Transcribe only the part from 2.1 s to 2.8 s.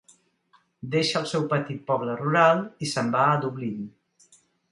rural